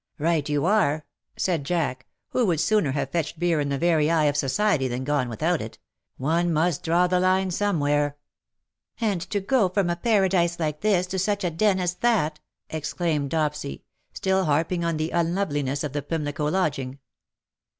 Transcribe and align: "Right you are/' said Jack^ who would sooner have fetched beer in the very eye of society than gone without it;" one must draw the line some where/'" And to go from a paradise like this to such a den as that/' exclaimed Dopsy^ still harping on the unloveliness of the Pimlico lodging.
"Right 0.29 0.49
you 0.49 0.61
are/' 0.65 1.03
said 1.37 1.63
Jack^ 1.63 1.97
who 2.29 2.47
would 2.47 2.59
sooner 2.59 2.93
have 2.93 3.11
fetched 3.11 3.37
beer 3.37 3.59
in 3.59 3.69
the 3.69 3.77
very 3.77 4.09
eye 4.09 4.23
of 4.23 4.35
society 4.35 4.87
than 4.87 5.03
gone 5.03 5.29
without 5.29 5.61
it;" 5.61 5.77
one 6.17 6.51
must 6.51 6.81
draw 6.81 7.05
the 7.05 7.19
line 7.19 7.51
some 7.51 7.79
where/'" 7.79 8.15
And 8.99 9.21
to 9.29 9.39
go 9.39 9.69
from 9.69 9.91
a 9.91 9.95
paradise 9.95 10.59
like 10.59 10.81
this 10.81 11.05
to 11.05 11.19
such 11.19 11.43
a 11.43 11.51
den 11.51 11.79
as 11.79 11.93
that/' 11.97 12.37
exclaimed 12.71 13.29
Dopsy^ 13.29 13.81
still 14.11 14.45
harping 14.45 14.83
on 14.83 14.97
the 14.97 15.11
unloveliness 15.11 15.83
of 15.83 15.93
the 15.93 16.01
Pimlico 16.01 16.49
lodging. 16.49 16.97